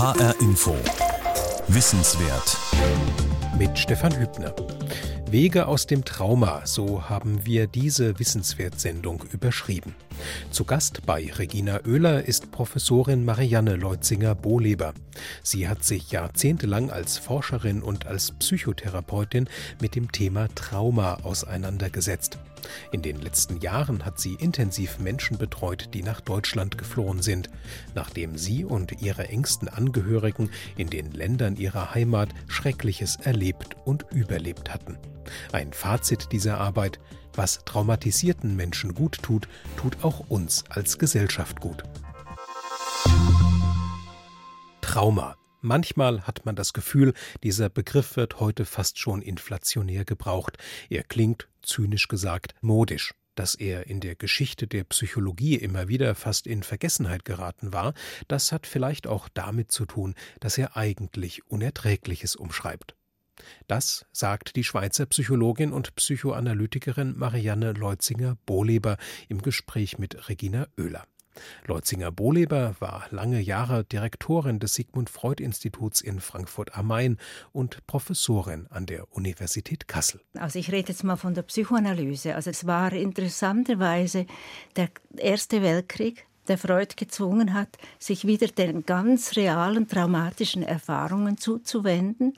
[0.00, 0.74] HR Info.
[1.68, 2.56] Wissenswert.
[3.58, 4.54] Mit Stefan Hübner.
[5.30, 9.94] Wege aus dem Trauma, so haben wir diese Wissenswertsendung überschrieben.
[10.50, 14.94] Zu Gast bei Regina Oehler ist Professorin Marianne Leutzinger-Bohleber.
[15.42, 19.50] Sie hat sich jahrzehntelang als Forscherin und als Psychotherapeutin
[19.82, 22.38] mit dem Thema Trauma auseinandergesetzt.
[22.92, 27.50] In den letzten Jahren hat sie intensiv Menschen betreut, die nach Deutschland geflohen sind,
[27.94, 34.72] nachdem sie und ihre engsten Angehörigen in den Ländern ihrer Heimat Schreckliches erlebt und überlebt
[34.72, 34.98] hatten.
[35.52, 36.98] Ein Fazit dieser Arbeit,
[37.34, 41.84] was traumatisierten Menschen gut tut, tut auch uns als Gesellschaft gut.
[44.80, 45.39] Trauma.
[45.62, 50.56] Manchmal hat man das Gefühl, dieser Begriff wird heute fast schon inflationär gebraucht.
[50.88, 53.14] Er klingt, zynisch gesagt, modisch.
[53.34, 57.94] Dass er in der Geschichte der Psychologie immer wieder fast in Vergessenheit geraten war,
[58.26, 62.96] das hat vielleicht auch damit zu tun, dass er eigentlich Unerträgliches umschreibt.
[63.66, 68.96] Das sagt die Schweizer Psychologin und Psychoanalytikerin Marianne Leutzinger-Bohleber
[69.28, 71.06] im Gespräch mit Regina Oehler.
[71.66, 77.18] Leutzinger-Bohleber war lange Jahre Direktorin des Sigmund Freud Instituts in Frankfurt am Main
[77.52, 80.20] und Professorin an der Universität Kassel.
[80.38, 82.34] Also ich rede jetzt mal von der Psychoanalyse.
[82.34, 84.26] Also es war interessanterweise
[84.76, 92.36] der Erste Weltkrieg, der Freud gezwungen hat, sich wieder den ganz realen traumatischen Erfahrungen zuzuwenden.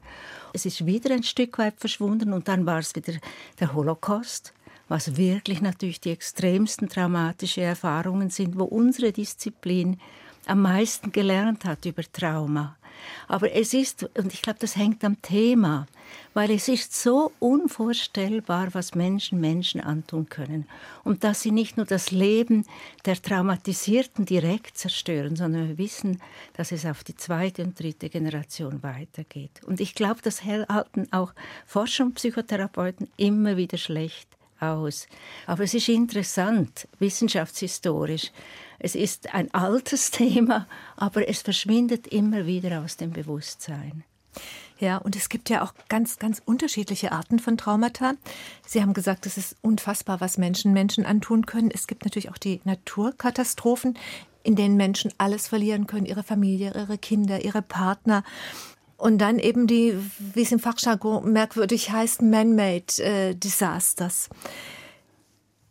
[0.53, 3.15] Es ist wieder ein Stück weit verschwunden und dann war es wieder
[3.59, 4.53] der Holocaust,
[4.93, 9.99] was wirklich natürlich die extremsten traumatischen Erfahrungen sind, wo unsere Disziplin
[10.45, 12.77] am meisten gelernt hat über Trauma.
[13.27, 15.87] Aber es ist, und ich glaube, das hängt am Thema,
[16.35, 20.69] weil es ist so unvorstellbar, was Menschen Menschen antun können.
[21.05, 22.67] Und dass sie nicht nur das Leben
[23.07, 26.21] der Traumatisierten direkt zerstören, sondern wir wissen,
[26.53, 29.63] dass es auf die zweite und dritte Generation weitergeht.
[29.65, 31.33] Und ich glaube, das halten auch
[31.67, 34.29] Forscher und Psychotherapeuten immer wieder schlecht
[34.63, 35.07] aus.
[35.47, 38.31] Aber es ist interessant, wissenschaftshistorisch.
[38.79, 44.05] Es ist ein altes Thema, aber es verschwindet immer wieder aus dem Bewusstsein.
[44.79, 48.15] Ja, und es gibt ja auch ganz, ganz unterschiedliche Arten von Traumata.
[48.67, 51.71] Sie haben gesagt, es ist unfassbar, was Menschen Menschen antun können.
[51.73, 53.97] Es gibt natürlich auch die Naturkatastrophen,
[54.43, 58.25] in denen Menschen alles verlieren können, ihre Familie, ihre Kinder, ihre Partner.
[59.03, 59.99] Und dann eben die,
[60.33, 64.29] wie es im Fachjargon merkwürdig heißt, man-made äh, Disasters.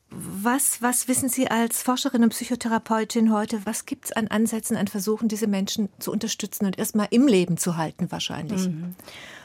[0.10, 3.62] Was, was wissen Sie als Forscherin und Psychotherapeutin heute?
[3.64, 7.56] Was gibt es an Ansätzen, an Versuchen, diese Menschen zu unterstützen und erstmal im Leben
[7.56, 8.68] zu halten wahrscheinlich?
[8.68, 8.96] Mhm.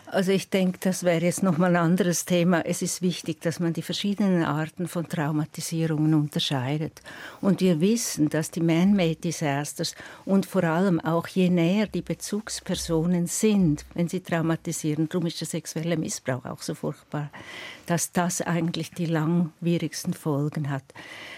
[0.09, 2.65] Also ich denke, das wäre jetzt nochmal ein anderes Thema.
[2.65, 7.03] Es ist wichtig, dass man die verschiedenen Arten von Traumatisierungen unterscheidet.
[7.41, 13.27] Und wir wissen, dass die Man-Made Disasters und vor allem auch je näher die Bezugspersonen
[13.27, 17.31] sind, wenn sie traumatisieren, darum ist der sexuelle Missbrauch auch so furchtbar,
[17.87, 20.84] dass das eigentlich die langwierigsten Folgen hat.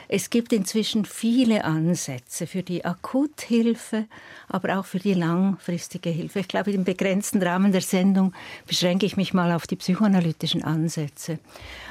[0.08, 4.06] Es gibt inzwischen viele Ansätze für die Akuthilfe,
[4.48, 6.40] aber auch für die langfristige Hilfe.
[6.40, 8.32] Ich glaube, im begrenzten Rahmen der Sendung
[8.68, 11.38] beschränke ich mich mal auf die psychoanalytischen Ansätze.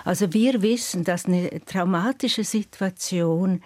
[0.06, 3.62] Also wir wissen, dass eine traumatische Situation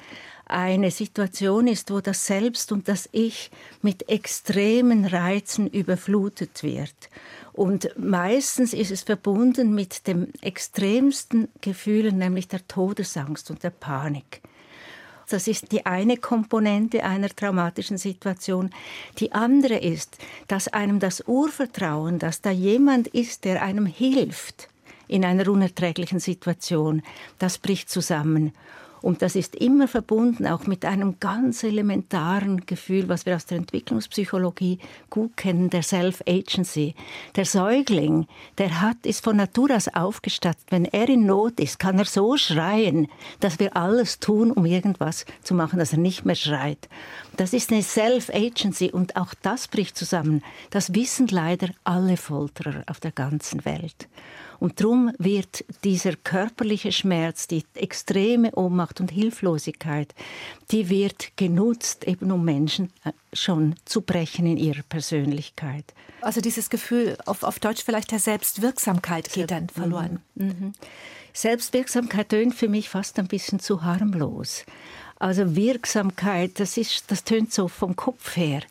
[0.52, 3.52] eine Situation ist, wo das Selbst und das Ich
[3.82, 7.10] mit extremen Reizen überflutet wird.
[7.54, 14.42] Und meistens ist es verbunden mit dem extremsten Gefühl, nämlich der Todesangst und der Panik.
[15.32, 18.70] Das ist die eine Komponente einer traumatischen Situation.
[19.18, 24.68] Die andere ist, dass einem das Urvertrauen, dass da jemand ist, der einem hilft
[25.08, 27.02] in einer unerträglichen Situation,
[27.40, 28.54] das bricht zusammen.
[29.02, 33.58] Und das ist immer verbunden auch mit einem ganz elementaren Gefühl, was wir aus der
[33.58, 34.80] Entwicklungspsychologie
[35.10, 36.96] gut kennen, der Self-Agency.
[37.36, 40.66] Der Säugling, der hat, ist von Natur aus aufgestattet.
[40.70, 43.08] Wenn er in Not ist, kann er so schreien,
[43.40, 46.88] dass wir alles tun, um irgendwas zu machen, dass er nicht mehr schreit.
[47.38, 50.44] Das ist eine Self-Agency und auch das bricht zusammen.
[50.70, 54.08] Das wissen leider alle Folterer auf der ganzen Welt.
[54.62, 60.14] Und darum wird dieser körperliche Schmerz, die extreme Ohnmacht und Hilflosigkeit,
[60.70, 65.96] die wird genutzt, eben um Menschen äh, schon zu brechen in ihrer Persönlichkeit.
[66.22, 70.20] Also dieses Gefühl, auf, auf Deutsch vielleicht der Selbstwirksamkeit geht dann verloren.
[70.36, 70.46] Mhm.
[70.46, 70.74] Mhm.
[71.34, 74.64] Selbstwirksamkeit tönt für mich fast ein bisschen zu harmlos.
[75.18, 78.62] Also Wirksamkeit, das, ist, das tönt so vom Kopf her.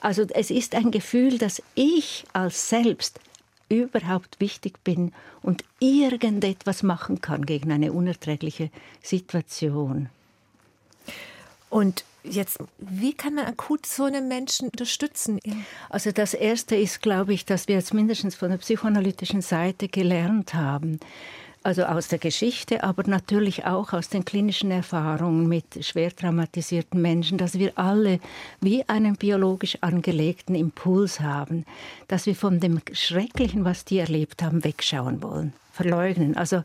[0.00, 3.18] Also es ist ein Gefühl, dass ich als Selbst
[3.68, 5.12] überhaupt wichtig bin
[5.42, 8.70] und irgendetwas machen kann gegen eine unerträgliche
[9.02, 10.08] Situation.
[11.70, 15.40] Und Jetzt, wie kann man akut so einen Menschen unterstützen?
[15.88, 20.52] Also das Erste ist, glaube ich, dass wir jetzt mindestens von der psychoanalytischen Seite gelernt
[20.52, 20.98] haben,
[21.68, 27.36] also aus der Geschichte, aber natürlich auch aus den klinischen Erfahrungen mit schwer traumatisierten Menschen,
[27.36, 28.20] dass wir alle
[28.62, 31.66] wie einen biologisch angelegten Impuls haben,
[32.08, 36.38] dass wir von dem Schrecklichen, was die erlebt haben, wegschauen wollen, verleugnen.
[36.38, 36.64] Also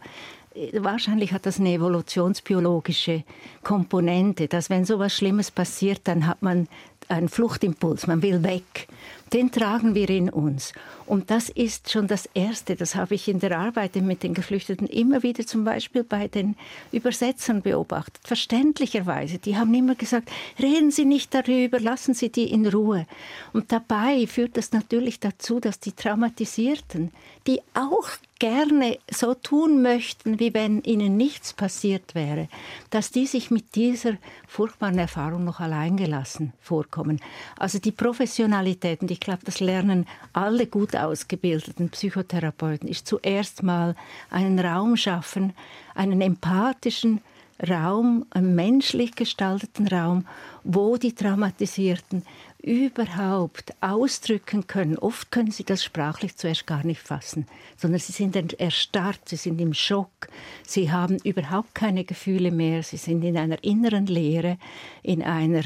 [0.71, 3.25] wahrscheinlich hat das eine evolutionsbiologische
[3.61, 6.69] Komponente, dass wenn so etwas Schlimmes passiert, dann hat man
[7.09, 8.87] einen Fluchtimpuls, man will weg.
[9.33, 10.73] Den tragen wir in uns.
[11.07, 14.85] Und das ist schon das Erste, das habe ich in der Arbeit mit den Geflüchteten
[14.87, 16.55] immer wieder zum Beispiel bei den
[16.91, 18.21] Übersetzern beobachtet.
[18.23, 20.29] Verständlicherweise, die haben immer gesagt,
[20.61, 23.07] reden Sie nicht darüber, lassen Sie die in Ruhe.
[23.53, 27.11] Und dabei führt das natürlich dazu, dass die Traumatisierten,
[27.47, 28.09] die auch
[28.39, 32.47] gerne so tun möchten, wie wenn ihnen nichts passiert wäre,
[32.89, 34.13] dass die sich mit dieser
[34.47, 37.19] furchtbaren Erfahrung noch alleingelassen vorkommen.
[37.57, 43.95] Also die Professionalität, und ich glaube, das lernen alle gut ausgebildeten Psychotherapeuten, ist zuerst mal
[44.29, 45.53] einen Raum schaffen,
[45.95, 47.21] einen empathischen
[47.69, 50.25] Raum, einen menschlich gestalteten Raum,
[50.63, 52.23] wo die Traumatisierten
[52.63, 54.97] überhaupt ausdrücken können.
[54.97, 57.45] Oft können sie das sprachlich zuerst gar nicht fassen,
[57.77, 60.29] sondern sie sind erstarrt, sie sind im Schock,
[60.65, 64.57] sie haben überhaupt keine Gefühle mehr, sie sind in einer inneren Leere,
[65.03, 65.63] in einer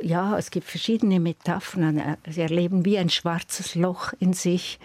[0.00, 2.16] ja, es gibt verschiedene Metaphern.
[2.28, 4.78] Sie erleben wie ein schwarzes Loch in sich.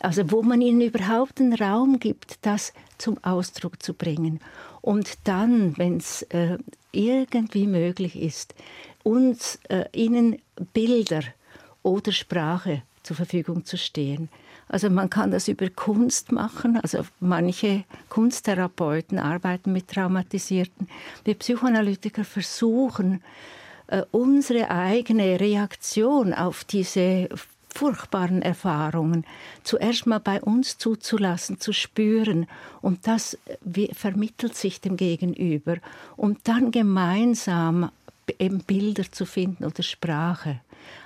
[0.00, 4.40] Also wo man ihnen überhaupt einen Raum gibt, das zum Ausdruck zu bringen.
[4.80, 6.58] Und dann, wenn es äh,
[6.92, 8.54] irgendwie möglich ist,
[9.04, 10.38] uns äh, ihnen
[10.72, 11.22] Bilder
[11.84, 14.28] oder Sprache zur Verfügung zu stehen.
[14.66, 16.78] Also man kann das über Kunst machen.
[16.82, 20.88] Also manche Kunsttherapeuten arbeiten mit Traumatisierten.
[21.22, 23.22] Wir Psychoanalytiker versuchen,
[23.86, 27.28] äh, unsere eigene Reaktion auf diese
[27.68, 29.24] furchtbaren Erfahrungen
[29.64, 32.46] zuerst mal bei uns zuzulassen, zu spüren
[32.82, 33.36] und das
[33.92, 35.78] vermittelt sich dem Gegenüber
[36.16, 37.90] und dann gemeinsam
[38.38, 40.60] eben Bilder zu finden oder Sprache.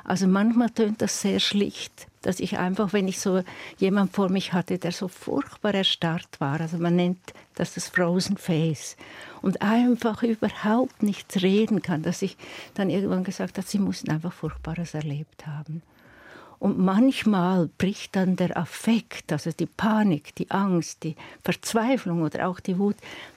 [0.04, 3.42] Also manchmal tönt das sehr schlicht, dass ich einfach, wenn ich so
[3.78, 7.18] jemand vor mich hatte, der so furchtbar erstarrt war, also man nennt
[7.54, 8.96] das das Frozen Face,
[9.42, 12.36] und einfach überhaupt nichts reden kann, dass ich
[12.74, 15.82] dann irgendwann gesagt habe, sie mussten einfach Furchtbares erlebt haben.
[16.58, 21.14] Und manchmal bricht dann der Affekt, also die Panik, die Angst, die
[21.44, 22.96] Verzweiflung oder auch die Wut,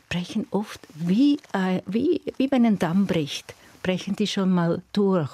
[0.09, 1.37] brechen oft wie,
[1.85, 5.29] wie, wie wenn ein Damm bricht brechen die schon mal durch.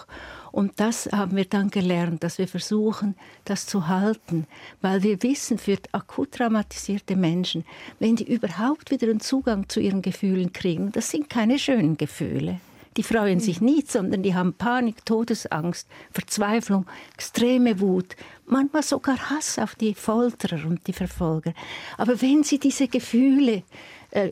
[0.51, 3.15] Und das haben wir dann gelernt, dass wir versuchen,
[3.45, 4.47] das zu halten,
[4.81, 7.63] weil wir wissen, für akut traumatisierte Menschen,
[7.99, 12.59] wenn die überhaupt wieder einen Zugang zu ihren Gefühlen kriegen, das sind keine schönen Gefühle.
[12.97, 18.15] Die freuen sich nicht, sondern die haben Panik, Todesangst, Verzweiflung, extreme Wut,
[18.47, 21.53] manchmal sogar Hass auf die Folterer und die Verfolger.
[21.99, 23.61] Aber wenn sie diese Gefühle
[24.09, 24.31] äh,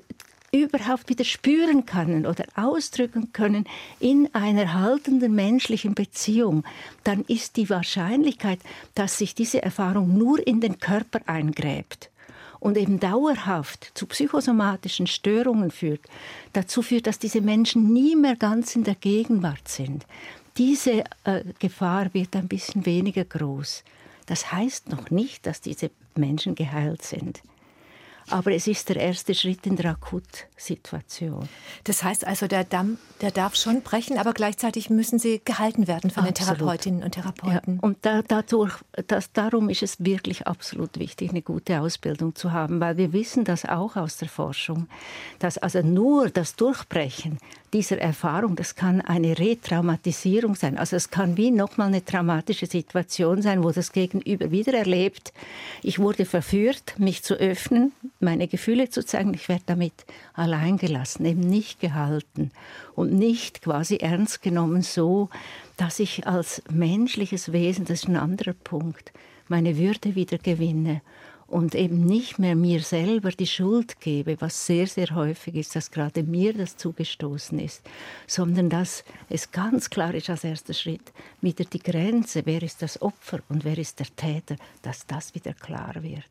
[0.63, 3.65] überhaupt wieder spüren können oder ausdrücken können
[3.99, 6.63] in einer haltenden menschlichen Beziehung,
[7.03, 8.59] dann ist die Wahrscheinlichkeit,
[8.93, 12.09] dass sich diese Erfahrung nur in den Körper eingräbt
[12.59, 16.01] und eben dauerhaft zu psychosomatischen Störungen führt,
[16.53, 20.05] dazu führt, dass diese Menschen nie mehr ganz in der Gegenwart sind.
[20.57, 23.83] Diese äh, Gefahr wird ein bisschen weniger groß.
[24.25, 27.41] Das heißt noch nicht, dass diese Menschen geheilt sind.
[28.29, 31.47] Aber es ist der erste Schritt in der Akutsituation.
[31.83, 36.09] Das heißt also, der Damm, der darf schon brechen, aber gleichzeitig müssen sie gehalten werden
[36.09, 36.39] von absolut.
[36.39, 37.75] den Therapeutinnen und Therapeuten.
[37.75, 38.73] Ja, und da, dadurch,
[39.07, 43.43] das, darum ist es wirklich absolut wichtig, eine gute Ausbildung zu haben, weil wir wissen
[43.43, 44.87] das auch aus der Forschung,
[45.39, 47.37] dass also nur das Durchbrechen
[47.75, 50.77] dieser Erfahrung, das kann eine Retraumatisierung sein.
[50.77, 55.33] Also es kann wie nochmal eine traumatische Situation sein, wo das Gegenüber wieder erlebt,
[55.83, 57.91] ich wurde verführt, mich zu öffnen,
[58.21, 59.91] meine Gefühle zu zeigen, ich werde damit
[60.33, 62.51] allein gelassen, eben nicht gehalten
[62.95, 65.27] und nicht quasi ernst genommen so,
[65.75, 69.11] dass ich als menschliches Wesen, das ist ein anderer Punkt,
[69.49, 71.01] meine Würde wieder gewinne
[71.47, 75.91] und eben nicht mehr mir selber die Schuld gebe, was sehr, sehr häufig ist, dass
[75.91, 77.81] gerade mir das zugestoßen ist,
[78.27, 83.01] sondern dass es ganz klar ist als erster Schritt, wieder die Grenze, wer ist das
[83.01, 86.23] Opfer und wer ist der Täter, dass das wieder klar wird.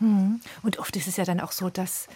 [0.00, 0.40] Hm.
[0.62, 2.08] Und oft ist es ja dann auch so, dass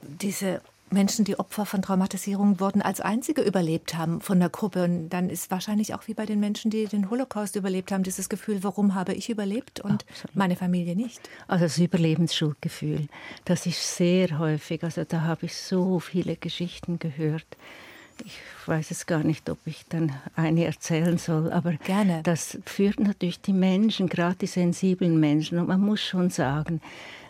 [0.00, 4.84] diese Menschen, die Opfer von Traumatisierung wurden, als einzige überlebt haben von der Gruppe.
[4.84, 8.28] Und dann ist wahrscheinlich auch wie bei den Menschen, die den Holocaust überlebt haben, dieses
[8.28, 10.36] Gefühl, warum habe ich überlebt und Absolut.
[10.36, 11.20] meine Familie nicht?
[11.48, 13.08] Also das Überlebensschuldgefühl,
[13.44, 14.84] das ist sehr häufig.
[14.84, 17.46] Also da habe ich so viele Geschichten gehört.
[18.24, 22.22] ich weiß es gar nicht, ob ich dann eine erzählen soll, aber Gerne.
[22.22, 25.58] das führt natürlich die Menschen, gerade die sensiblen Menschen.
[25.58, 26.80] Und man muss schon sagen,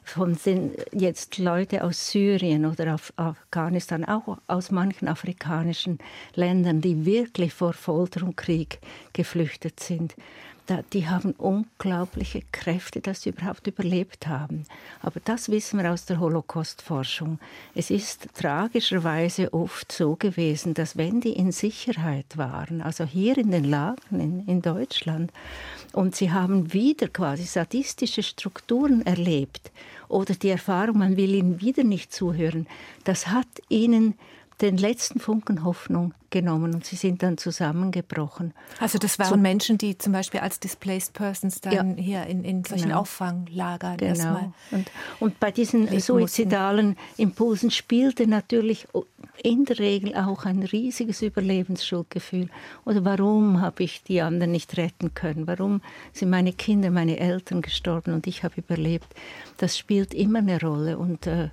[0.06, 5.98] von den jetzt Leute aus Syrien oder auf Afghanistan, auch aus manchen afrikanischen
[6.34, 8.78] Ländern, die wirklich vor Folter und Krieg
[9.12, 10.14] geflüchtet sind,
[10.92, 14.64] die haben unglaubliche Kräfte, dass sie überhaupt überlebt haben.
[15.02, 17.38] Aber das wissen wir aus der Holocaust-Forschung.
[17.74, 23.50] Es ist tragischerweise oft so gewesen, dass wenn die in Sicherheit waren, also hier in
[23.50, 25.32] den Lagern in, in Deutschland,
[25.92, 29.70] und sie haben wieder quasi sadistische Strukturen erlebt
[30.08, 32.66] oder die Erfahrung, man will ihnen wieder nicht zuhören,
[33.04, 34.14] das hat ihnen
[34.60, 38.52] den letzten Funken Hoffnung genommen und sie sind dann zusammengebrochen.
[38.80, 42.42] Also das waren so, Menschen, die zum Beispiel als Displaced Persons dann ja, hier in,
[42.42, 43.00] in solchen genau.
[43.00, 44.10] Auffanglagern genau.
[44.10, 44.52] erstmal.
[44.70, 47.22] Und, und bei diesen suizidalen mussten.
[47.22, 48.88] Impulsen spielte natürlich
[49.42, 52.48] in der Regel auch ein riesiges Überlebensschuldgefühl.
[52.84, 55.46] Oder warum habe ich die anderen nicht retten können?
[55.46, 55.82] Warum
[56.12, 59.08] sind meine Kinder, meine Eltern gestorben und ich habe überlebt?
[59.58, 60.98] Das spielt immer eine Rolle.
[60.98, 61.50] Und äh,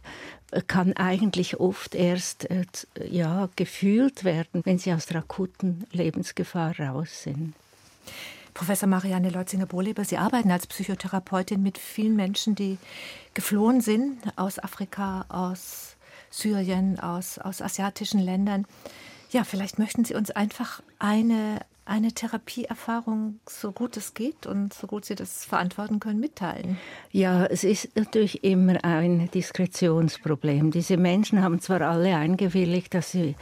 [0.67, 2.65] kann eigentlich oft erst äh,
[3.09, 7.53] ja, gefühlt werden, wenn sie aus der akuten Lebensgefahr raus sind.
[8.53, 12.77] Professor Marianne Leutzinger-Bohleber, Sie arbeiten als Psychotherapeutin mit vielen Menschen, die
[13.33, 15.95] geflohen sind aus Afrika, aus
[16.29, 18.65] Syrien, aus, aus asiatischen Ländern.
[19.31, 24.87] Ja, vielleicht möchten Sie uns einfach eine eine Therapieerfahrung, so gut es geht und so
[24.87, 26.77] gut Sie das verantworten können, mitteilen?
[27.11, 30.71] Ja, es ist natürlich immer ein Diskretionsproblem.
[30.71, 33.35] Diese Menschen haben zwar alle eingewilligt, dass sie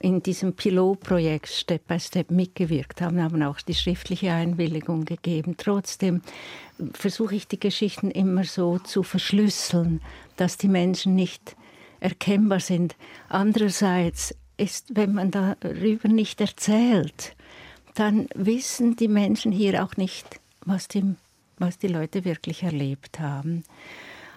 [0.00, 5.56] in diesem Pilotprojekt Step by Step mitgewirkt haben, haben auch die schriftliche Einwilligung gegeben.
[5.56, 6.22] Trotzdem
[6.92, 10.00] versuche ich die Geschichten immer so zu verschlüsseln,
[10.36, 11.56] dass die Menschen nicht
[11.98, 12.94] erkennbar sind.
[13.28, 17.34] Andererseits ist, wenn man darüber nicht erzählt,
[17.98, 21.16] dann wissen die Menschen hier auch nicht, was die,
[21.58, 23.64] was die Leute wirklich erlebt haben.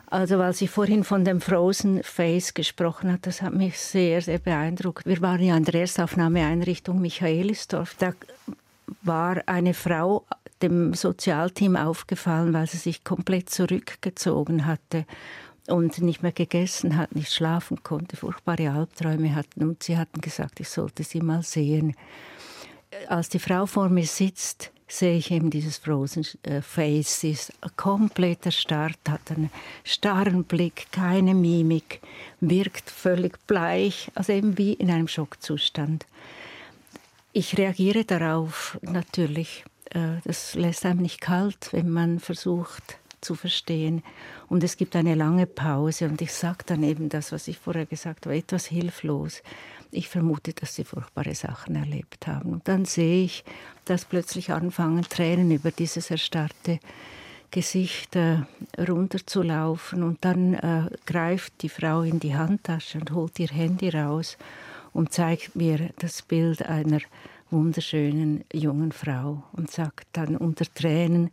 [0.07, 4.39] Also, weil sie vorhin von dem Frozen Face gesprochen hat, das hat mich sehr, sehr
[4.39, 5.05] beeindruckt.
[5.05, 7.95] Wir waren ja in der Erstaufnahmeeinrichtung Michaelisdorf.
[7.97, 8.13] Da
[9.03, 10.25] war eine Frau
[10.61, 15.05] dem Sozialteam aufgefallen, weil sie sich komplett zurückgezogen hatte
[15.67, 19.63] und nicht mehr gegessen hat, nicht schlafen konnte, furchtbare Albträume hatten.
[19.63, 21.95] Und sie hatten gesagt, ich sollte sie mal sehen
[23.07, 27.21] als die Frau vor mir sitzt, sehe ich eben dieses Frozen äh, Face.
[27.21, 29.49] Sie ist komplett erstarrt, hat einen
[29.83, 32.01] starren Blick, keine Mimik,
[32.41, 36.05] wirkt völlig bleich, also eben wie in einem Schockzustand.
[37.33, 39.63] Ich reagiere darauf natürlich.
[39.91, 44.03] Äh, das lässt einem nicht kalt, wenn man versucht zu verstehen.
[44.49, 47.85] Und es gibt eine lange Pause und ich sage dann eben das, was ich vorher
[47.85, 49.41] gesagt habe, etwas hilflos
[49.91, 52.53] ich vermute, dass sie furchtbare Sachen erlebt haben.
[52.53, 53.43] Und dann sehe ich,
[53.85, 56.79] dass plötzlich anfangen, Tränen über dieses erstarrte
[57.51, 58.37] Gesicht äh,
[58.77, 60.03] runterzulaufen.
[60.03, 64.37] Und dann äh, greift die Frau in die Handtasche und holt ihr Handy raus
[64.93, 66.99] und zeigt mir das Bild einer
[67.49, 71.31] wunderschönen jungen Frau und sagt dann unter Tränen,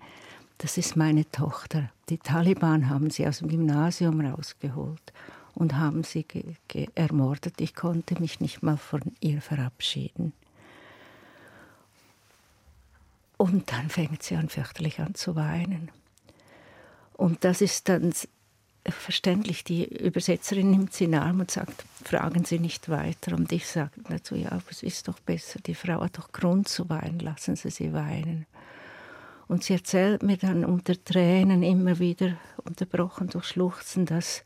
[0.58, 1.90] das ist meine Tochter.
[2.08, 5.12] Die Taliban haben sie aus dem Gymnasium rausgeholt
[5.58, 6.24] und haben sie
[6.94, 7.60] ermordet.
[7.60, 10.32] Ich konnte mich nicht mal von ihr verabschieden.
[13.36, 15.90] Und dann fängt sie an, fürchterlich an zu weinen.
[17.14, 18.12] Und das ist dann
[18.84, 19.64] verständlich.
[19.64, 23.34] Die Übersetzerin nimmt sie in den Arm und sagt, fragen Sie nicht weiter.
[23.36, 26.68] Und ich sage dazu, ja, aber es ist doch besser, die Frau hat doch Grund
[26.68, 28.46] zu weinen, lassen Sie sie weinen.
[29.48, 34.44] Und sie erzählt mir dann unter Tränen immer wieder, unterbrochen durch Schluchzen, dass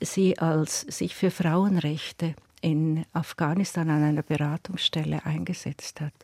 [0.00, 6.14] sie als sich für Frauenrechte in Afghanistan an einer Beratungsstelle eingesetzt hat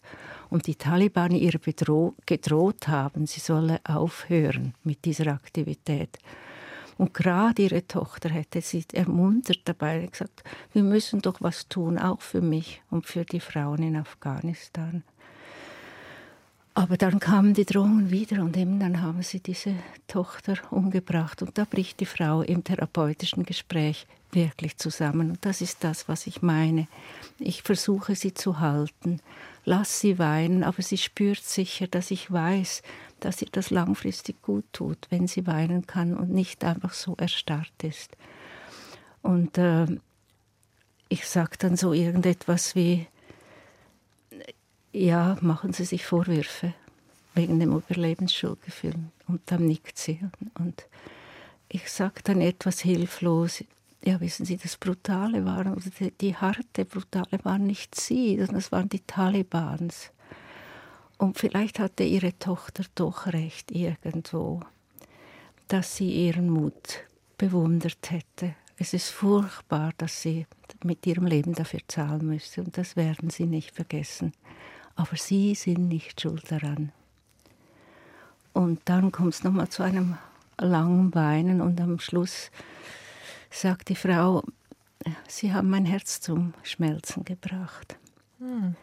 [0.50, 1.58] und die Taliban ihr
[2.26, 6.18] gedroht haben, sie solle aufhören mit dieser Aktivität.
[6.98, 12.20] Und gerade ihre Tochter hätte sie ermuntert dabei gesagt, wir müssen doch was tun, auch
[12.20, 15.02] für mich und für die Frauen in Afghanistan.
[16.74, 19.74] Aber dann kamen die Drohungen wieder und eben dann haben sie diese
[20.08, 21.42] Tochter umgebracht.
[21.42, 25.30] Und da bricht die Frau im therapeutischen Gespräch wirklich zusammen.
[25.32, 26.88] Und das ist das, was ich meine.
[27.38, 29.20] Ich versuche sie zu halten,
[29.66, 32.82] lass sie weinen, aber sie spürt sicher, dass ich weiß,
[33.20, 37.84] dass ihr das langfristig gut tut, wenn sie weinen kann und nicht einfach so erstarrt
[37.84, 38.16] ist.
[39.20, 39.86] Und äh,
[41.10, 43.06] ich sage dann so irgendetwas wie,
[44.92, 46.74] ja, machen Sie sich Vorwürfe
[47.34, 48.94] wegen dem Überlebensschuldgefühl.
[49.26, 50.20] Und dann nickt sie.
[50.58, 50.86] Und
[51.68, 53.64] ich sage dann etwas hilflos,
[54.04, 58.56] ja, wissen Sie, das Brutale war, oder die, die harte, Brutale waren nicht sie, sondern
[58.56, 60.10] es waren die Talibans.
[61.18, 64.60] Und vielleicht hatte ihre Tochter doch recht irgendwo,
[65.68, 67.06] dass sie ihren Mut
[67.38, 68.56] bewundert hätte.
[68.76, 70.46] Es ist furchtbar, dass sie
[70.82, 74.32] mit ihrem Leben dafür zahlen müsste und das werden sie nicht vergessen.
[74.94, 76.92] Aber sie sind nicht schuld daran.
[78.52, 80.18] Und dann kommt es nochmal zu einem
[80.58, 82.50] langen Weinen und am Schluss
[83.50, 84.42] sagt die Frau,
[85.26, 87.96] Sie haben mein Herz zum Schmelzen gebracht.
[88.38, 88.76] Hm.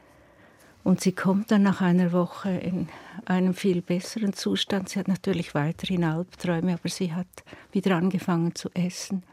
[0.83, 2.87] Und sie kommt dann nach einer Woche in
[3.25, 4.89] einem viel besseren Zustand.
[4.89, 7.27] Sie hat natürlich weiterhin Albträume, aber sie hat
[7.71, 9.23] wieder angefangen zu essen.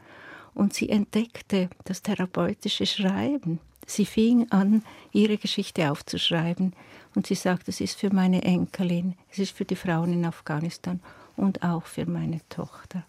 [0.53, 3.59] Und sie entdeckte das therapeutische Schreiben.
[3.87, 6.73] Sie fing an, ihre Geschichte aufzuschreiben.
[7.15, 10.99] Und sie sagte, es ist für meine Enkelin, es ist für die Frauen in Afghanistan
[11.35, 13.05] und auch für meine Tochter.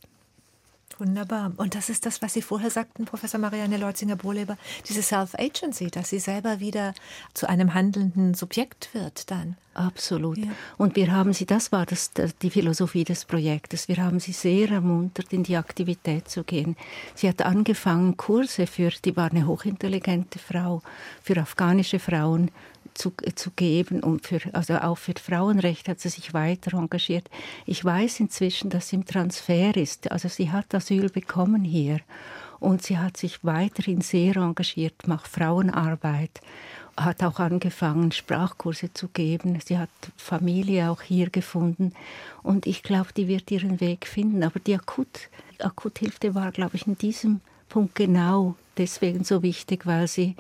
[0.99, 1.52] Wunderbar.
[1.57, 4.57] Und das ist das, was Sie vorher sagten, Professor Marianne Leutzinger-Bohleber,
[4.88, 6.93] diese Self-Agency, dass sie selber wieder
[7.35, 9.57] zu einem handelnden Subjekt wird dann.
[9.75, 10.38] Absolut.
[10.38, 10.49] Ja.
[10.76, 12.11] Und wir haben sie, das war das,
[12.43, 16.76] die Philosophie des Projektes, wir haben sie sehr ermuntert, in die Aktivität zu gehen.
[17.14, 20.83] Sie hat angefangen, Kurse für, die war eine hochintelligente Frau,
[21.23, 22.50] für afghanische Frauen
[22.99, 27.28] zu, zu geben und für, also auch für Frauenrecht hat sie sich weiter engagiert.
[27.67, 30.11] Ich weiß inzwischen, dass sie im Transfer ist.
[30.11, 32.00] Also sie hat Asyl bekommen hier
[32.61, 36.40] und sie hat sich weiterhin sehr engagiert, macht Frauenarbeit
[37.05, 39.59] hat auch angefangen, Sprachkurse zu geben.
[39.64, 41.93] Sie hat Familie auch hier gefunden.
[42.43, 44.43] Und ich glaube, die wird ihren Weg finden.
[44.43, 50.09] Aber die Akut, Akuthilfe war, glaube ich, in diesem Punkt genau deswegen so wichtig, weil
[50.09, 50.35] sie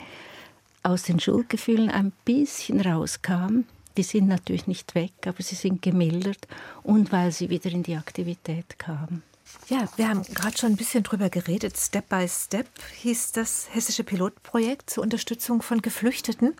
[0.82, 3.64] aus den Schuldgefühlen ein bisschen rauskam.
[3.96, 6.46] Die sind natürlich nicht weg, aber sie sind gemildert
[6.82, 9.22] und weil sie wieder in die Aktivität kam.
[9.68, 11.76] Ja, wir haben gerade schon ein bisschen drüber geredet.
[11.76, 12.68] Step by Step
[13.00, 16.54] hieß das hessische Pilotprojekt zur Unterstützung von Geflüchteten.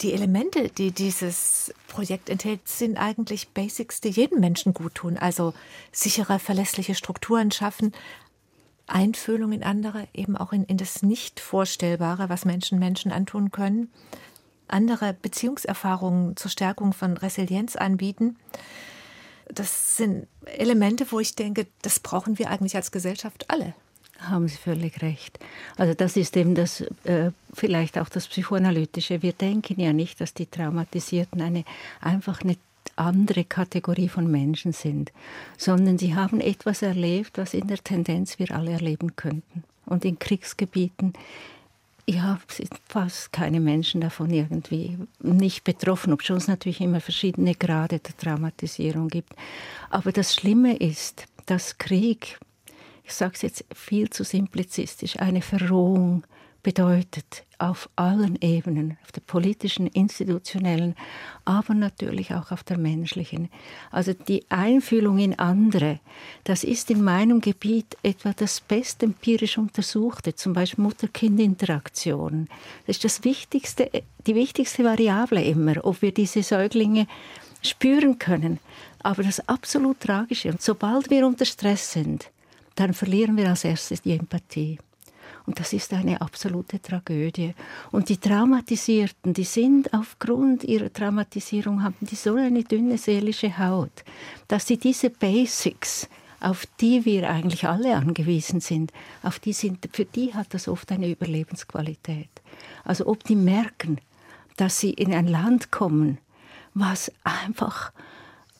[0.00, 5.16] Die Elemente, die dieses Projekt enthält, sind eigentlich Basics, die jedem Menschen gut tun.
[5.16, 5.54] Also
[5.92, 7.92] sichere, verlässliche Strukturen schaffen,
[8.86, 13.90] Einfühlung in andere, eben auch in, in das Nicht-Vorstellbare, was Menschen Menschen antun können,
[14.68, 18.36] andere Beziehungserfahrungen zur Stärkung von Resilienz anbieten.
[19.48, 23.74] Das sind Elemente, wo ich denke, das brauchen wir eigentlich als Gesellschaft alle.
[24.18, 25.38] Haben Sie völlig recht.
[25.76, 29.22] Also das ist eben das äh, vielleicht auch das Psychoanalytische.
[29.22, 31.64] Wir denken ja nicht, dass die Traumatisierten eine
[32.00, 32.56] einfach eine
[32.96, 35.12] andere Kategorie von Menschen sind,
[35.56, 39.64] sondern sie haben etwas erlebt, was in der Tendenz wir alle erleben könnten.
[39.86, 41.12] Und in Kriegsgebieten
[42.06, 47.98] ja, sind fast keine Menschen davon irgendwie nicht betroffen, obwohl es natürlich immer verschiedene Grade
[47.98, 49.34] der Traumatisierung gibt.
[49.90, 52.38] Aber das Schlimme ist, dass Krieg,
[53.04, 56.24] ich sage es jetzt viel zu simplizistisch, eine Verrohung
[56.62, 60.94] bedeutet auf allen Ebenen, auf der politischen, institutionellen,
[61.46, 63.48] aber natürlich auch auf der menschlichen.
[63.90, 66.00] Also die Einfühlung in andere,
[66.44, 72.48] das ist in meinem Gebiet etwa das best empirisch untersuchte, zum Beispiel Mutter-Kind-Interaktion.
[72.86, 73.90] Das ist das wichtigste,
[74.26, 77.06] die wichtigste Variable immer, ob wir diese Säuglinge
[77.62, 78.58] spüren können.
[79.02, 82.30] Aber das absolut Tragische, und sobald wir unter Stress sind,
[82.74, 84.78] dann verlieren wir als erstes die Empathie.
[85.46, 87.54] Und das ist eine absolute Tragödie.
[87.90, 94.04] Und die Traumatisierten, die sind aufgrund ihrer Traumatisierung, haben die so eine dünne seelische Haut,
[94.48, 96.08] dass sie diese Basics,
[96.40, 100.90] auf die wir eigentlich alle angewiesen sind, auf die sind, für die hat das oft
[100.92, 102.30] eine Überlebensqualität.
[102.84, 103.98] Also ob die merken,
[104.56, 106.18] dass sie in ein Land kommen,
[106.72, 107.92] was einfach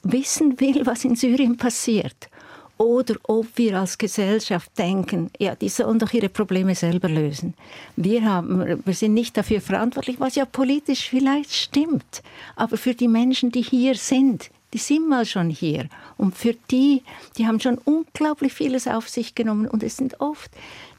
[0.02, 2.28] wissen will, was in Syrien passiert
[2.78, 7.54] oder ob wir als Gesellschaft denken, ja, die sollen doch ihre Probleme selber lösen.
[7.96, 12.22] Wir, haben, wir sind nicht dafür verantwortlich, was ja politisch vielleicht stimmt,
[12.56, 15.88] aber für die Menschen, die hier sind, die sind mal schon hier.
[16.16, 17.02] Und für die,
[17.38, 20.50] die haben schon unglaublich vieles auf sich genommen und es sind oft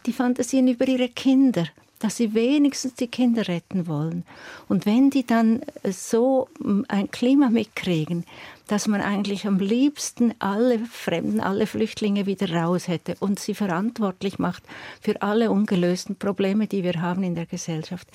[0.06, 1.66] die Fantasien über ihre Kinder
[2.00, 4.26] dass sie wenigstens die Kinder retten wollen.
[4.68, 6.50] Und wenn die dann so
[6.88, 8.26] ein Klima mitkriegen,
[8.68, 14.40] dass man eigentlich am liebsten alle Fremden, alle Flüchtlinge wieder raus hätte und sie verantwortlich
[14.40, 14.64] macht
[15.02, 18.08] für alle ungelösten Probleme, die wir haben in der Gesellschaft.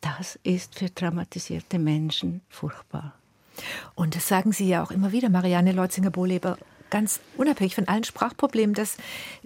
[0.00, 3.14] Das ist für traumatisierte Menschen furchtbar.
[3.94, 6.56] Und das sagen Sie ja auch immer wieder, Marianne Leutzinger-Bohleber,
[6.90, 8.96] ganz unabhängig von allen Sprachproblemen, dass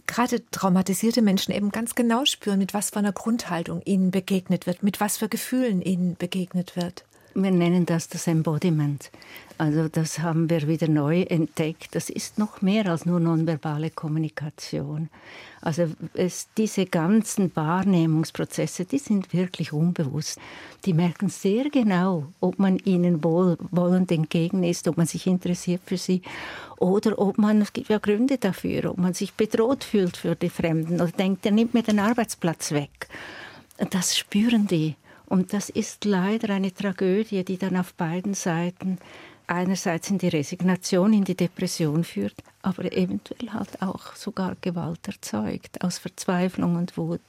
[0.06, 4.82] gerade traumatisierte Menschen eben ganz genau spüren, mit was für einer Grundhaltung ihnen begegnet wird,
[4.82, 7.04] mit was für Gefühlen ihnen begegnet wird.
[7.38, 9.10] Wir nennen das das Embodiment.
[9.58, 11.94] Also das haben wir wieder neu entdeckt.
[11.94, 15.10] Das ist noch mehr als nur nonverbale Kommunikation.
[15.60, 20.38] Also es, diese ganzen Wahrnehmungsprozesse, die sind wirklich unbewusst.
[20.86, 25.98] Die merken sehr genau, ob man ihnen wohlwollend entgegen ist, ob man sich interessiert für
[25.98, 26.22] sie
[26.78, 30.48] oder ob man, es gibt ja Gründe dafür, ob man sich bedroht fühlt für die
[30.48, 33.08] Fremden oder denkt, der nimmt mir den Arbeitsplatz weg.
[33.90, 34.96] Das spüren die.
[35.26, 38.98] Und das ist leider eine Tragödie, die dann auf beiden Seiten
[39.46, 45.82] einerseits in die Resignation, in die Depression führt, aber eventuell halt auch sogar Gewalt erzeugt,
[45.82, 47.20] aus Verzweiflung und Wut.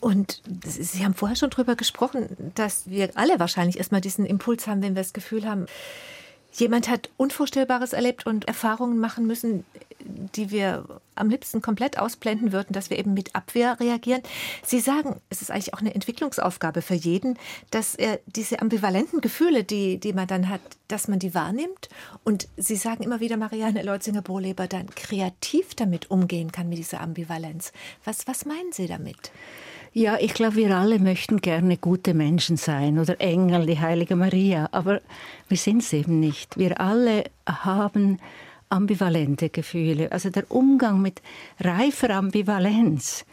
[0.00, 4.82] Und Sie haben vorher schon darüber gesprochen, dass wir alle wahrscheinlich erstmal diesen Impuls haben,
[4.82, 5.66] wenn wir das Gefühl haben,
[6.56, 9.64] jemand hat Unvorstellbares erlebt und Erfahrungen machen müssen,
[10.06, 14.22] die wir am liebsten komplett ausblenden würden, dass wir eben mit Abwehr reagieren.
[14.64, 17.38] Sie sagen, es ist eigentlich auch eine Entwicklungsaufgabe für jeden,
[17.70, 21.88] dass er diese ambivalenten Gefühle, die, die man dann hat, dass man die wahrnimmt.
[22.24, 27.72] Und Sie sagen immer wieder, Marianne Leutzinger-Bohleber, dann kreativ damit umgehen kann mit dieser Ambivalenz.
[28.04, 29.32] Was, was meinen Sie damit?
[29.98, 34.68] Ja, ich glaube, wir alle möchten gerne gute Menschen sein oder Engel, die heilige Maria,
[34.70, 35.00] aber
[35.48, 36.58] wir sind es eben nicht.
[36.58, 38.18] Wir alle haben
[38.68, 40.12] ambivalente Gefühle.
[40.12, 41.22] Also der Umgang mit
[41.60, 43.24] reifer Ambivalenz,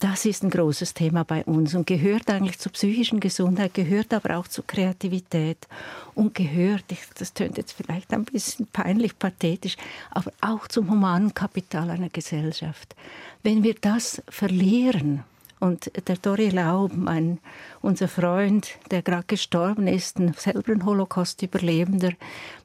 [0.00, 4.38] das ist ein großes Thema bei uns und gehört eigentlich zur psychischen Gesundheit, gehört aber
[4.38, 5.68] auch zur Kreativität
[6.16, 6.82] und gehört,
[7.16, 9.76] das tönt jetzt vielleicht ein bisschen peinlich, pathetisch,
[10.10, 12.96] aber auch zum humanen Kapital einer Gesellschaft.
[13.44, 15.22] Wenn wir das verlieren,
[15.62, 17.38] und der Dori Laub, mein,
[17.82, 22.14] unser Freund, der gerade gestorben ist, ein selber ein Holocaust-Überlebender,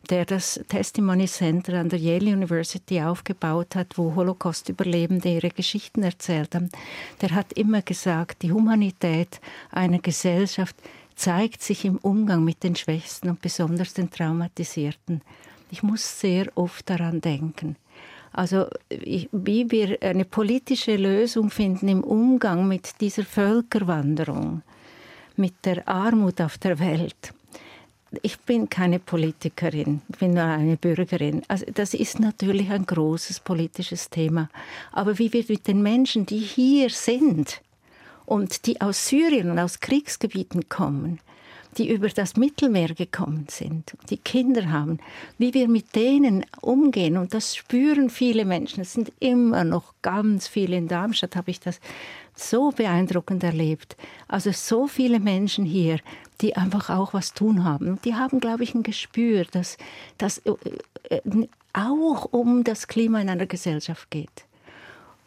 [0.09, 6.55] der das Testimony Center an der Yale University aufgebaut hat, wo Holocaust-Überlebende ihre Geschichten erzählt
[6.55, 6.71] haben,
[7.21, 10.75] der hat immer gesagt, die Humanität einer Gesellschaft
[11.15, 15.21] zeigt sich im Umgang mit den Schwächsten und besonders den Traumatisierten.
[15.69, 17.75] Ich muss sehr oft daran denken.
[18.37, 24.61] Also wie wir eine politische Lösung finden im Umgang mit dieser Völkerwanderung,
[25.35, 27.33] mit der Armut auf der Welt.
[28.21, 31.41] Ich bin keine Politikerin, ich bin nur eine Bürgerin.
[31.47, 34.49] Also das ist natürlich ein großes politisches Thema.
[34.91, 37.61] Aber wie wir mit den Menschen, die hier sind
[38.27, 41.19] und die aus Syrien und aus Kriegsgebieten kommen,
[41.77, 44.99] die über das Mittelmeer gekommen sind, die Kinder haben,
[45.37, 47.17] wie wir mit denen umgehen.
[47.17, 48.81] Und das spüren viele Menschen.
[48.81, 50.77] Es sind immer noch ganz viele.
[50.77, 51.79] In Darmstadt habe ich das
[52.35, 53.97] so beeindruckend erlebt.
[54.27, 55.99] Also so viele Menschen hier,
[56.41, 57.99] die einfach auch was tun haben.
[58.05, 59.77] Die haben, glaube ich, ein Gespür, dass
[60.17, 60.53] das äh,
[61.09, 64.46] äh, auch um das Klima in einer Gesellschaft geht.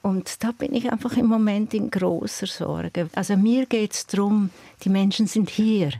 [0.03, 3.11] Und da bin ich einfach im Moment in großer Sorge.
[3.15, 4.51] Also mir geht es darum,
[4.83, 5.93] die Menschen sind hier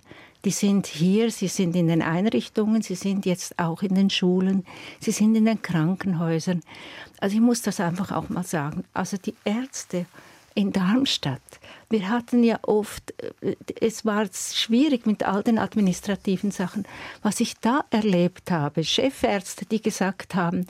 [0.45, 4.65] die sind hier, sie sind in den Einrichtungen, sie sind jetzt auch in den Schulen,
[4.99, 6.63] sie sind in den Krankenhäusern.
[7.19, 8.85] Also ich muss das einfach auch mal sagen.
[8.95, 10.07] Also die Ärzte
[10.55, 11.41] in Darmstadt,
[11.91, 16.87] wir hatten ja oft, äh, es war schwierig mit all den administrativen Sachen.
[17.23, 20.67] Was ich da erlebt habe, Chefärzte, die gesagt haben,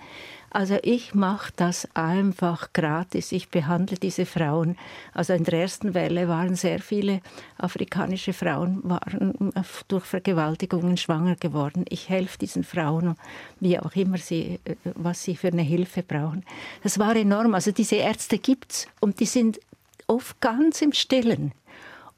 [0.50, 3.30] also ich mache das einfach gratis.
[3.30, 4.76] Ich behandle diese Frauen.
[5.14, 7.20] Also in der ersten Welle waren sehr viele
[7.56, 9.52] afrikanische Frauen waren
[9.88, 11.84] durch Vergewaltigungen schwanger geworden.
[11.88, 13.16] Ich helfe diesen Frauen,
[13.60, 14.58] wie auch immer sie,
[14.94, 16.44] was sie für eine Hilfe brauchen.
[16.82, 17.54] Das war enorm.
[17.54, 19.60] Also diese Ärzte gibt's und die sind
[20.08, 21.52] oft ganz im Stillen.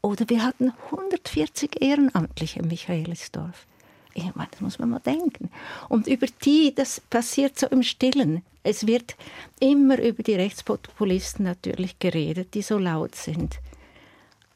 [0.01, 3.67] Oder wir hatten 140 Ehrenamtliche in Michaelisdorf.
[4.15, 5.51] Ich meine, das muss man mal denken.
[5.89, 8.43] Und über die, das passiert so im Stillen.
[8.63, 9.17] Es wird
[9.61, 13.59] immer über die Rechtspopulisten natürlich geredet, die so laut sind.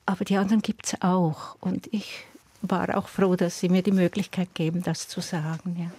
[0.04, 1.56] Aber die anderen gibt es auch.
[1.60, 2.24] Und ich
[2.62, 5.76] war auch froh, dass Sie mir die Möglichkeit geben, das zu sagen.
[5.78, 5.90] Ja.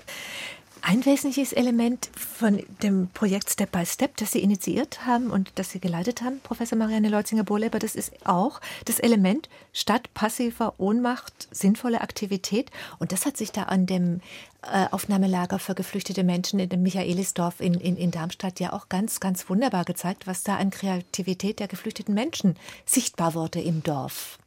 [0.81, 5.71] Ein wesentliches Element von dem Projekt Step by Step, das Sie initiiert haben und das
[5.71, 12.01] Sie geleitet haben, Professor Marianne Leutzinger-Bohleber, das ist auch das Element statt passiver Ohnmacht sinnvolle
[12.01, 12.71] Aktivität.
[12.99, 14.21] Und das hat sich da an dem
[14.61, 19.19] äh, Aufnahmelager für geflüchtete Menschen in dem Michaelisdorf in, in, in Darmstadt ja auch ganz,
[19.19, 24.39] ganz wunderbar gezeigt, was da an Kreativität der geflüchteten Menschen sichtbar wurde im Dorf.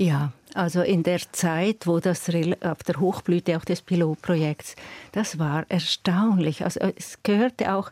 [0.00, 2.30] Ja, also in der Zeit, wo das
[2.60, 4.76] auf der Hochblüte auch des Pilotprojekts,
[5.10, 6.62] das war erstaunlich.
[6.62, 7.90] Also es gehörte auch,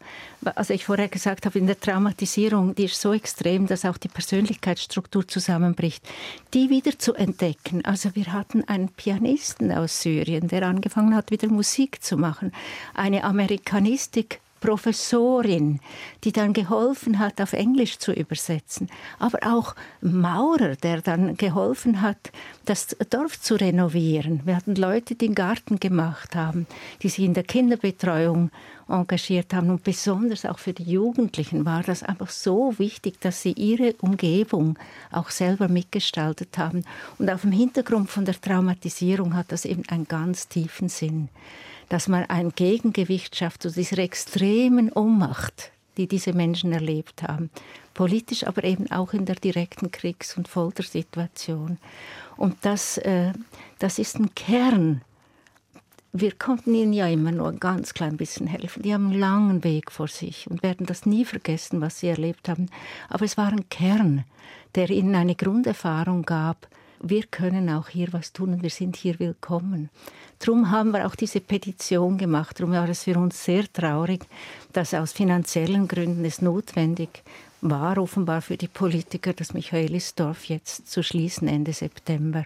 [0.55, 4.07] also ich vorher gesagt habe, in der Traumatisierung, die ist so extrem, dass auch die
[4.07, 6.09] Persönlichkeitsstruktur zusammenbricht,
[6.55, 7.85] die wieder zu entdecken.
[7.85, 12.53] Also wir hatten einen Pianisten aus Syrien, der angefangen hat, wieder Musik zu machen,
[12.95, 15.81] eine Amerikanistik Professorin,
[16.25, 18.89] die dann geholfen hat, auf Englisch zu übersetzen,
[19.19, 22.33] aber auch Maurer, der dann geholfen hat,
[22.65, 24.41] das Dorf zu renovieren.
[24.45, 26.67] Wir hatten Leute, die den Garten gemacht haben,
[27.03, 28.51] die sich in der Kinderbetreuung
[28.89, 33.53] engagiert haben und besonders auch für die Jugendlichen war das einfach so wichtig, dass sie
[33.53, 34.79] ihre Umgebung
[35.11, 36.85] auch selber mitgestaltet haben.
[37.19, 41.29] Und auf dem Hintergrund von der Traumatisierung hat das eben einen ganz tiefen Sinn
[41.89, 47.51] dass man ein Gegengewicht schafft zu dieser extremen Ohnmacht, die diese Menschen erlebt haben.
[47.95, 51.79] Politisch, aber eben auch in der direkten Kriegs- und Foltersituation.
[52.37, 53.33] Und das, äh,
[53.79, 55.03] das ist ein Kern.
[56.13, 58.83] Wir konnten ihnen ja immer nur ein ganz klein bisschen helfen.
[58.83, 62.49] Die haben einen langen Weg vor sich und werden das nie vergessen, was sie erlebt
[62.49, 62.67] haben.
[63.09, 64.25] Aber es war ein Kern,
[64.75, 66.69] der ihnen eine Grunderfahrung gab,
[67.11, 69.91] wir können auch hier was tun und wir sind hier willkommen.
[70.39, 72.59] Darum haben wir auch diese Petition gemacht.
[72.59, 74.25] Darum war es für uns sehr traurig,
[74.73, 77.23] dass aus finanziellen Gründen es notwendig
[77.61, 82.45] war offenbar für die Politiker, das Michaelisdorf jetzt zu schließen Ende September.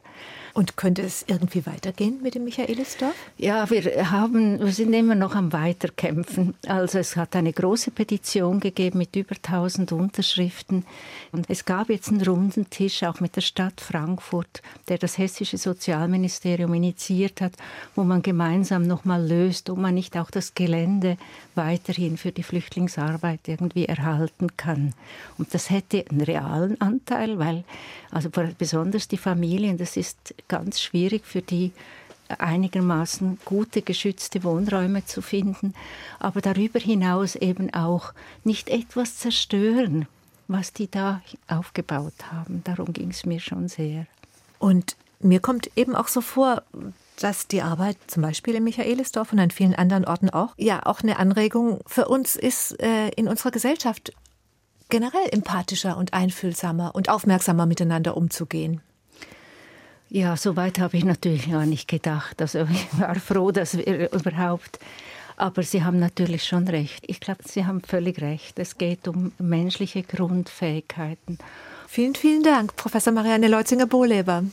[0.52, 3.14] Und könnte es irgendwie weitergehen mit dem Michaelisdorf?
[3.38, 6.54] Ja, wir haben, wir sind immer noch am Weiterkämpfen.
[6.66, 10.84] Also es hat eine große Petition gegeben mit über 1000 Unterschriften.
[11.32, 15.58] Und es gab jetzt einen runden Tisch auch mit der Stadt Frankfurt, der das hessische
[15.58, 17.52] Sozialministerium initiiert hat,
[17.94, 21.16] wo man gemeinsam nochmal löst, ob man nicht auch das Gelände
[21.54, 24.94] weiterhin für die Flüchtlingsarbeit irgendwie erhalten kann.
[25.38, 27.64] Und das hätte einen realen Anteil, weil
[28.10, 31.72] also besonders die Familien, das ist ganz schwierig für die
[32.38, 35.74] einigermaßen gute geschützte Wohnräume zu finden,
[36.18, 38.12] aber darüber hinaus eben auch
[38.44, 40.06] nicht etwas zerstören,
[40.48, 42.62] was die da aufgebaut haben.
[42.64, 44.06] Darum ging es mir schon sehr.
[44.58, 46.62] Und mir kommt eben auch so vor,
[47.18, 51.02] dass die Arbeit zum Beispiel in Michaelisdorf und an vielen anderen Orten auch, ja, auch
[51.02, 54.12] eine Anregung für uns ist, äh, in unserer Gesellschaft
[54.90, 58.80] generell empathischer und einfühlsamer und aufmerksamer miteinander umzugehen.
[60.10, 62.42] Ja, so weit habe ich natürlich gar nicht gedacht.
[62.42, 64.80] Also ich war froh, dass wir überhaupt.
[65.36, 67.04] Aber Sie haben natürlich schon recht.
[67.06, 68.58] Ich glaube, Sie haben völlig recht.
[68.58, 71.38] Es geht um menschliche Grundfähigkeiten.
[71.88, 74.44] Vielen, vielen Dank, Professor Marianne Leutzinger-Bohleber,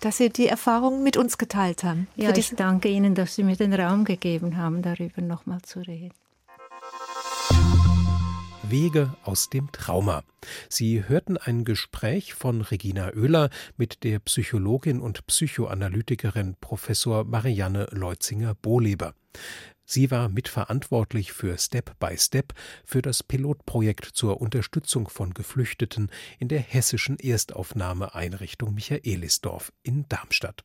[0.00, 2.08] dass Sie die Erfahrungen mit uns geteilt haben.
[2.16, 6.19] Ja, ich danke Ihnen, dass Sie mir den Raum gegeben haben, darüber nochmal zu reden.
[8.70, 10.22] Wege aus dem Trauma.
[10.68, 19.14] Sie hörten ein Gespräch von Regina Oehler mit der Psychologin und Psychoanalytikerin Professor Marianne Leutzinger-Bohleber.
[19.84, 22.54] Sie war mitverantwortlich für Step by Step
[22.84, 30.62] für das Pilotprojekt zur Unterstützung von Geflüchteten in der hessischen Erstaufnahmeeinrichtung Michaelisdorf in Darmstadt.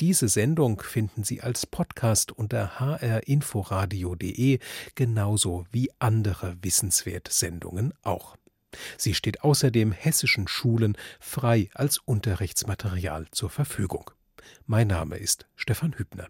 [0.00, 4.58] Diese Sendung finden Sie als Podcast unter hrinforadio.de,
[4.94, 8.36] genauso wie andere Wissenswert-Sendungen auch.
[8.98, 14.10] Sie steht außerdem hessischen Schulen frei als Unterrichtsmaterial zur Verfügung.
[14.66, 16.28] Mein Name ist Stefan Hübner.